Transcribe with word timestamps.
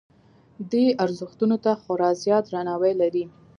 دې 0.71 0.85
ارزښتونو 1.03 1.57
ته 1.63 1.71
خورا 1.81 2.09
زیات 2.23 2.43
درناوی 2.51 2.93
لري. 3.01 3.25